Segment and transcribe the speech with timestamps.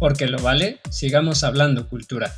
[0.00, 2.32] Porque lo vale, sigamos hablando cultura.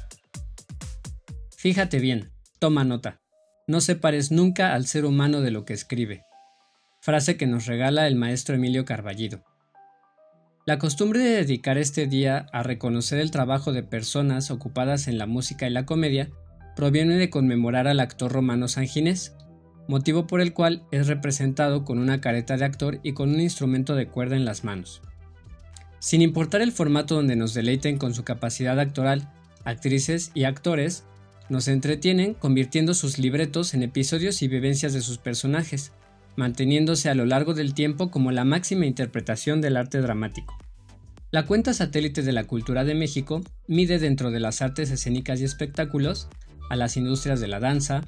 [1.56, 3.20] Fíjate bien, toma nota.
[3.68, 6.24] No separes nunca al ser humano de lo que escribe.
[7.00, 9.44] Frase que nos regala el maestro Emilio Carballido.
[10.66, 15.26] La costumbre de dedicar este día a reconocer el trabajo de personas ocupadas en la
[15.26, 16.30] música y la comedia
[16.74, 19.36] proviene de conmemorar al actor romano San Ginés,
[19.86, 23.94] motivo por el cual es representado con una careta de actor y con un instrumento
[23.94, 25.00] de cuerda en las manos.
[26.02, 29.30] Sin importar el formato donde nos deleiten con su capacidad actoral,
[29.62, 31.04] actrices y actores
[31.48, 35.92] nos entretienen convirtiendo sus libretos en episodios y vivencias de sus personajes,
[36.34, 40.58] manteniéndose a lo largo del tiempo como la máxima interpretación del arte dramático.
[41.30, 45.44] La cuenta satélite de la cultura de México mide dentro de las artes escénicas y
[45.44, 46.26] espectáculos
[46.68, 48.04] a las industrias de la danza,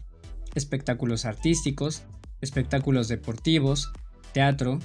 [0.57, 2.03] espectáculos artísticos,
[2.41, 3.93] espectáculos deportivos,
[4.33, 4.81] teatro,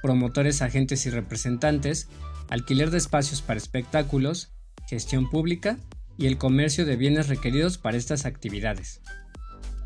[0.00, 2.08] promotores, agentes y representantes,
[2.48, 4.52] alquiler de espacios para espectáculos,
[4.88, 5.78] gestión pública
[6.16, 9.00] y el comercio de bienes requeridos para estas actividades.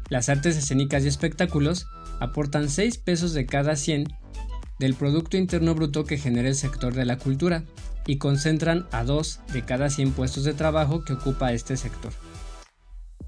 [0.08, 1.86] Las artes escénicas y espectáculos
[2.20, 4.04] aportan 6 pesos de cada 100
[4.78, 7.64] del Producto Interno Bruto que genera el sector de la cultura
[8.06, 12.12] y concentran a 2 de cada 100 puestos de trabajo que ocupa este sector.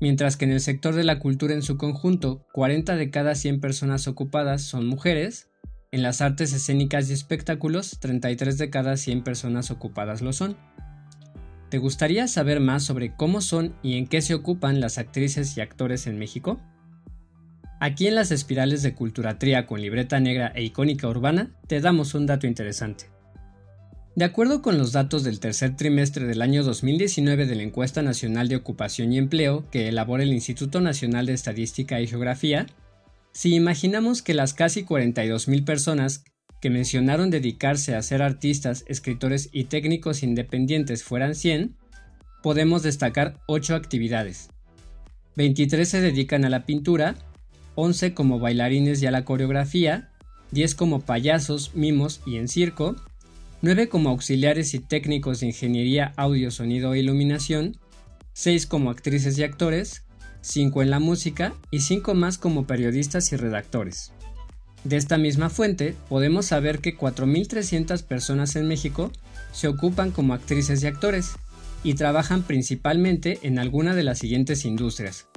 [0.01, 3.61] Mientras que en el sector de la cultura en su conjunto, 40 de cada 100
[3.61, 5.49] personas ocupadas son mujeres,
[5.95, 10.57] en las artes escénicas y espectáculos, 33 de cada 100 personas ocupadas lo son.
[11.69, 15.61] ¿Te gustaría saber más sobre cómo son y en qué se ocupan las actrices y
[15.61, 16.61] actores en México?
[17.79, 22.27] Aquí en las espirales de Culturatría con libreta negra e icónica urbana te damos un
[22.27, 23.05] dato interesante.
[24.17, 28.49] De acuerdo con los datos del tercer trimestre del año 2019 de la Encuesta Nacional
[28.49, 32.67] de Ocupación y Empleo que elabora el Instituto Nacional de Estadística y Geografía,
[33.35, 36.25] si imaginamos que las casi 42.000 personas
[36.61, 41.77] que mencionaron dedicarse a ser artistas, escritores y técnicos independientes fueran 100,
[42.43, 44.51] podemos destacar 8 actividades.
[45.37, 47.17] 23 se dedican a la pintura,
[47.75, 50.11] 11 como bailarines y a la coreografía,
[50.53, 52.95] 10 como payasos, mimos y en circo,
[53.63, 57.77] 9 como auxiliares y técnicos de ingeniería, audio, sonido e iluminación,
[58.35, 60.05] 6 como actrices y actores,
[60.45, 64.13] 5 en la música y 5 más como periodistas y redactores.
[64.85, 69.11] De esta misma fuente podemos saber que 4.300 personas en México
[69.53, 71.37] se ocupan como actrices y actores
[71.83, 75.29] y trabajan principalmente en alguna de las siguientes industrias,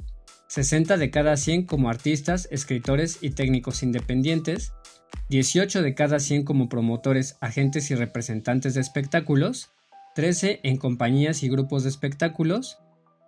[0.48, 4.72] 60 de cada 100 como artistas, escritores y técnicos independientes,
[5.30, 9.70] 18 de cada 100 como promotores, agentes y representantes de espectáculos,
[10.16, 12.78] 13 en compañías y grupos de espectáculos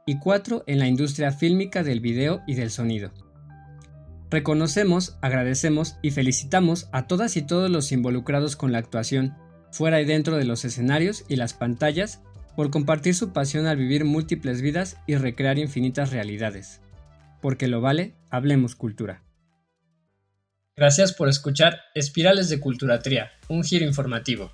[0.06, 3.12] y 4 en la industria fílmica del video y del sonido.
[4.30, 9.34] Reconocemos, agradecemos y felicitamos a todas y todos los involucrados con la actuación,
[9.72, 12.22] fuera y dentro de los escenarios y las pantallas,
[12.56, 16.80] por compartir su pasión al vivir múltiples vidas y recrear infinitas realidades
[17.40, 19.22] porque lo vale, hablemos cultura.
[20.76, 24.52] Gracias por escuchar Espirales de Culturatría, un giro informativo.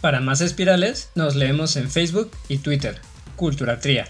[0.00, 2.96] Para más espirales, nos leemos en Facebook y Twitter,
[3.36, 4.06] Culturatría.